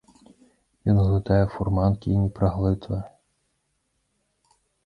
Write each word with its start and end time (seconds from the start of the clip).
Ён 0.93 0.97
глытае 1.07 1.37
фурманкі 1.57 2.07
і 2.15 2.23
не 2.23 2.31
праглытвае. 2.39 3.01